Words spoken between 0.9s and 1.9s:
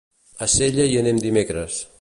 hi anem dimecres.